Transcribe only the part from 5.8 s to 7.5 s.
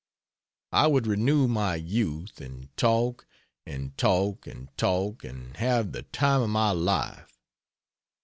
the time of my life!